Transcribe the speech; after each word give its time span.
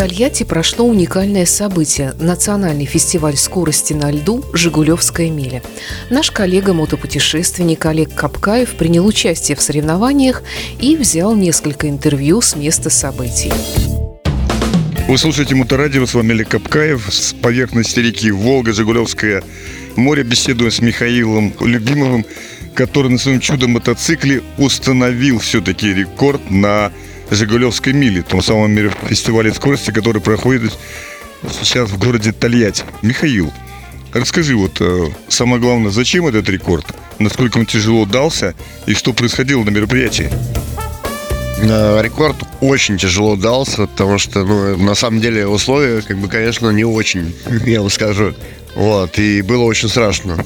Тольятти 0.00 0.44
прошло 0.44 0.86
уникальное 0.86 1.44
событие– 1.44 2.14
национальный 2.18 2.86
фестиваль 2.86 3.36
скорости 3.36 3.92
на 3.92 4.10
льду 4.10 4.42
«Жигулевская 4.54 5.28
миля». 5.28 5.62
Наш 6.08 6.30
коллега-мотопутешественник 6.30 7.84
Олег 7.84 8.14
Капкаев 8.14 8.70
принял 8.76 9.04
участие 9.04 9.58
в 9.58 9.60
соревнованиях 9.60 10.42
и 10.80 10.96
взял 10.96 11.36
несколько 11.36 11.86
интервью 11.86 12.40
с 12.40 12.56
места 12.56 12.88
событий. 12.88 13.52
Вы 15.06 15.18
слушаете 15.18 15.54
Моторадио, 15.54 16.06
с 16.06 16.14
вами 16.14 16.30
Олег 16.30 16.48
Капкаев. 16.48 17.06
С 17.12 17.34
поверхности 17.34 18.00
реки 18.00 18.30
Волга, 18.30 18.72
Жигулевское 18.72 19.42
море 19.96 20.22
беседуем 20.22 20.70
с 20.70 20.80
Михаилом 20.80 21.52
Любимовым, 21.60 22.24
который 22.74 23.10
на 23.10 23.18
своем 23.18 23.40
чудо-мотоцикле 23.40 24.42
установил 24.56 25.40
все-таки 25.40 25.92
рекорд 25.92 26.50
на 26.50 26.90
Жигулевской 27.30 27.92
мили, 27.92 28.22
том 28.22 28.42
самом 28.42 28.76
фестивале 29.08 29.52
скорости, 29.52 29.90
который 29.90 30.20
проходит 30.20 30.76
сейчас 31.52 31.90
в 31.90 31.98
городе 31.98 32.32
Тольятти. 32.32 32.84
Михаил, 33.02 33.52
расскажи 34.12 34.56
вот 34.56 34.80
э, 34.80 35.08
самое 35.28 35.60
главное, 35.60 35.90
зачем 35.90 36.26
этот 36.26 36.48
рекорд? 36.48 36.86
Насколько 37.18 37.58
он 37.58 37.66
тяжело 37.66 38.04
дался 38.06 38.54
и 38.86 38.94
что 38.94 39.12
происходило 39.12 39.62
на 39.62 39.70
мероприятии? 39.70 40.30
Э, 41.62 42.00
рекорд 42.02 42.36
очень 42.60 42.98
тяжело 42.98 43.36
дался, 43.36 43.86
потому 43.86 44.18
что, 44.18 44.44
ну, 44.44 44.76
на 44.76 44.94
самом 44.94 45.20
деле 45.20 45.46
условия, 45.46 46.02
как 46.02 46.18
бы, 46.18 46.28
конечно, 46.28 46.70
не 46.70 46.84
очень, 46.84 47.34
я 47.66 47.80
вам 47.80 47.90
скажу. 47.90 48.34
Вот, 48.74 49.18
и 49.18 49.42
было 49.42 49.64
очень 49.64 49.88
страшно. 49.88 50.44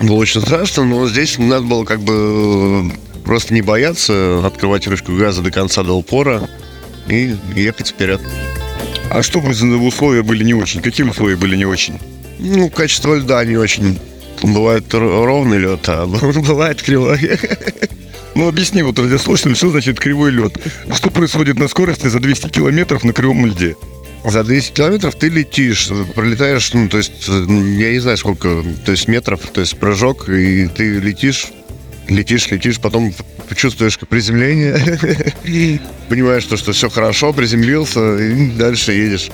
Было 0.00 0.16
очень 0.16 0.40
страшно, 0.40 0.84
но 0.84 1.08
здесь 1.08 1.38
надо 1.38 1.66
было 1.66 1.84
как 1.84 2.00
бы 2.00 2.92
Просто 3.26 3.52
не 3.52 3.60
бояться, 3.60 4.46
открывать 4.46 4.84
крышку 4.84 5.16
газа 5.16 5.42
до 5.42 5.50
конца 5.50 5.82
до 5.82 5.94
упора 5.94 6.48
и 7.08 7.34
ехать 7.56 7.88
вперед. 7.88 8.20
А 9.10 9.22
что 9.22 9.40
условия 9.40 10.22
были 10.22 10.44
не 10.44 10.54
очень? 10.54 10.80
Какие 10.80 11.06
условия 11.06 11.36
были 11.36 11.56
не 11.56 11.64
очень? 11.64 11.98
Ну, 12.38 12.70
качество 12.70 13.14
льда 13.14 13.44
не 13.44 13.56
очень. 13.56 13.98
Бывает 14.42 14.94
ровный 14.94 15.58
лед, 15.58 15.88
а 15.88 16.06
бывает 16.06 16.80
кривой. 16.80 17.18
Ну, 18.36 18.46
объясни 18.48 18.82
вот 18.82 18.98
радиослушателям, 18.98 19.56
что 19.56 19.70
значит 19.70 19.98
кривой 19.98 20.30
лед? 20.30 20.58
Что 20.94 21.10
происходит 21.10 21.58
на 21.58 21.66
скорости 21.66 22.06
за 22.06 22.20
200 22.20 22.50
километров 22.50 23.02
на 23.02 23.12
кривом 23.12 23.44
льде? 23.46 23.74
За 24.24 24.44
200 24.44 24.72
километров 24.72 25.16
ты 25.16 25.30
летишь, 25.30 25.88
пролетаешь, 26.14 26.72
ну, 26.74 26.88
то 26.88 26.98
есть, 26.98 27.26
я 27.26 27.92
не 27.92 27.98
знаю 27.98 28.18
сколько, 28.18 28.62
то 28.84 28.92
есть 28.92 29.08
метров, 29.08 29.40
то 29.52 29.60
есть 29.60 29.78
прыжок, 29.78 30.28
и 30.28 30.68
ты 30.68 30.98
летишь 30.98 31.46
летишь, 32.08 32.50
летишь, 32.50 32.80
потом 32.80 33.12
чувствуешь 33.54 33.98
приземление, 33.98 34.76
понимаешь, 36.08 36.42
что, 36.42 36.56
что 36.56 36.72
все 36.72 36.88
хорошо, 36.88 37.32
приземлился, 37.32 38.18
и 38.18 38.50
дальше 38.50 38.92
едешь. 38.92 39.30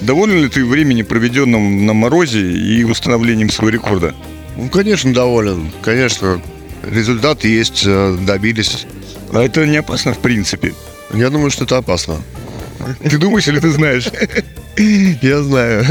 Доволен 0.00 0.42
ли 0.42 0.48
ты 0.48 0.64
времени, 0.64 1.02
проведенным 1.02 1.86
на 1.86 1.92
морозе 1.92 2.40
и 2.40 2.84
установлением 2.84 3.50
своего 3.50 3.70
рекорда? 3.70 4.14
Ну, 4.56 4.68
конечно, 4.68 5.12
доволен. 5.12 5.72
Конечно, 5.82 6.40
результат 6.84 7.44
есть, 7.44 7.82
э, 7.84 8.16
добились. 8.20 8.86
А 9.32 9.42
это 9.42 9.66
не 9.66 9.76
опасно 9.76 10.14
в 10.14 10.18
принципе? 10.18 10.74
Я 11.12 11.30
думаю, 11.30 11.50
что 11.50 11.64
это 11.64 11.78
опасно. 11.78 12.22
Ты 13.02 13.18
думаешь 13.18 13.48
или 13.48 13.58
ты 13.58 13.70
знаешь? 13.70 14.08
Я 15.22 15.42
знаю. 15.42 15.84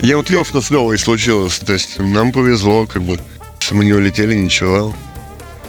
Я 0.00 0.16
вот 0.16 0.30
лев 0.30 0.48
с 0.54 0.70
Левой 0.70 0.98
случилось. 0.98 1.58
То 1.58 1.72
есть 1.72 1.98
нам 1.98 2.32
повезло, 2.32 2.86
как 2.86 3.02
бы. 3.02 3.18
Мы 3.70 3.84
не 3.84 3.92
улетели, 3.92 4.34
ничего. 4.34 4.94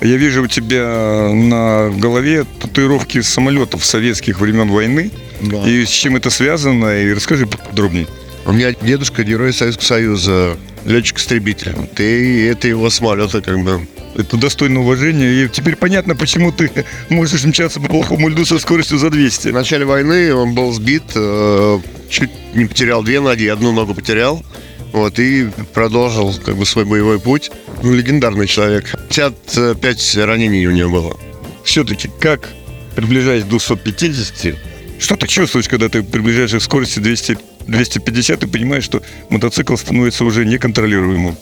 Я 0.01 0.17
вижу 0.17 0.43
у 0.43 0.47
тебя 0.47 1.29
на 1.31 1.91
голове 1.91 2.45
татуировки 2.59 3.21
самолетов 3.21 3.85
советских 3.85 4.39
времен 4.39 4.69
войны. 4.69 5.11
Да. 5.41 5.67
И 5.67 5.85
с 5.85 5.89
чем 5.89 6.15
это 6.15 6.31
связано? 6.31 7.03
И 7.03 7.13
расскажи 7.13 7.45
подробнее. 7.45 8.07
У 8.45 8.51
меня 8.51 8.73
дедушка 8.73 9.23
герой 9.23 9.53
Советского 9.53 9.85
Союза, 9.85 10.57
летчик-истребитель. 10.85 11.75
Ты 11.95 12.47
это 12.47 12.67
его 12.67 12.89
самолета 12.89 13.41
как 13.41 13.59
бы. 13.59 13.87
Это 14.15 14.37
достойно 14.37 14.81
уважения. 14.81 15.43
И 15.43 15.49
теперь 15.49 15.75
понятно, 15.75 16.15
почему 16.15 16.51
ты 16.51 16.71
можешь 17.09 17.43
мчаться 17.43 17.79
по 17.79 17.87
плохому 17.87 18.29
льду 18.29 18.43
со 18.43 18.57
скоростью 18.57 18.97
за 18.97 19.11
200. 19.11 19.49
В 19.49 19.53
начале 19.53 19.85
войны 19.85 20.33
он 20.33 20.55
был 20.55 20.71
сбит, 20.71 21.03
э, 21.13 21.79
чуть 22.09 22.31
не 22.55 22.65
потерял 22.65 23.03
две 23.03 23.19
ноги, 23.19 23.45
одну 23.45 23.71
ногу 23.71 23.93
потерял. 23.93 24.43
Вот, 24.91 25.19
и 25.19 25.49
продолжил 25.73 26.33
как 26.43 26.57
бы 26.57 26.65
свой 26.65 26.85
боевой 26.85 27.19
путь. 27.19 27.51
Ну, 27.81 27.93
легендарный 27.93 28.47
человек. 28.47 28.85
55 29.09 30.17
ранений 30.17 30.67
у 30.67 30.71
него 30.71 30.89
было. 30.89 31.17
Все-таки, 31.63 32.09
как 32.19 32.49
приближаясь 32.95 33.43
к 33.43 33.47
250, 33.47 34.55
что 34.99 35.15
ты 35.15 35.27
чувствуешь, 35.27 35.67
когда 35.67 35.89
ты 35.89 36.03
приближаешься 36.03 36.59
к 36.59 36.63
скорости 36.63 36.99
200, 36.99 37.37
250 37.67 38.43
и 38.43 38.47
понимаешь, 38.47 38.83
что 38.83 39.01
мотоцикл 39.29 39.75
становится 39.75 40.25
уже 40.25 40.45
неконтролируемым? 40.45 41.37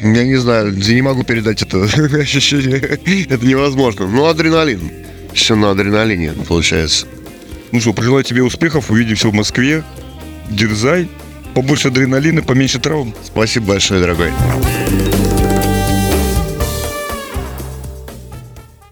Я 0.00 0.24
не 0.24 0.36
знаю, 0.36 0.76
я 0.76 0.94
не 0.94 1.02
могу 1.02 1.22
передать 1.22 1.62
это 1.62 1.82
ощущение. 2.18 2.78
это 2.78 3.46
невозможно. 3.46 4.06
Ну, 4.06 4.26
адреналин. 4.26 4.90
Все 5.32 5.54
на 5.56 5.70
адреналине 5.70 6.32
получается. 6.32 7.06
Ну 7.70 7.80
что, 7.80 7.92
пожелаю 7.92 8.24
тебе 8.24 8.42
успехов. 8.42 8.90
Увидимся 8.90 9.28
в 9.28 9.34
Москве. 9.34 9.84
Дерзай 10.50 11.08
побольше 11.54 11.88
адреналина, 11.88 12.42
поменьше 12.42 12.80
травм. 12.80 13.14
Спасибо 13.24 13.68
большое, 13.68 14.00
дорогой. 14.00 14.30